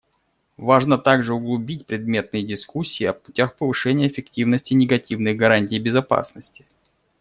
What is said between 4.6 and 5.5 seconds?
негативных